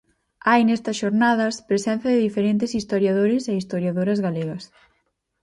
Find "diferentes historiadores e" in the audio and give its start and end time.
2.27-3.53